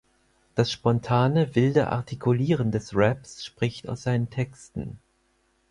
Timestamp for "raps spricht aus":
2.95-4.01